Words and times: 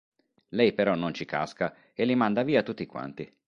Lei 0.55 0.73
però 0.73 0.95
non 0.95 1.13
ci 1.13 1.25
casca 1.25 1.75
e 1.93 2.05
li 2.05 2.15
manda 2.15 2.41
via 2.41 2.63
tutti 2.63 2.87
quanti. 2.87 3.31